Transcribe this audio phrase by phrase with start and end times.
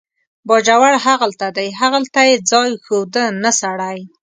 [0.47, 3.99] باجوړ هغلته دی، هغلته یې ځای ښوده، نه سړی.